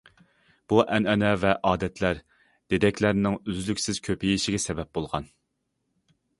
بۇ 0.71 0.79
ئەنئەنە 0.95 1.29
ۋە 1.43 1.51
ئادەتلەر 1.71 2.23
دېدەكلەرنىڭ 2.75 3.39
ئۈزلۈكسىز 3.51 4.03
كۆپىيىشىگە 4.11 4.67
سەۋەب 4.67 4.93
بولغان. 4.99 5.33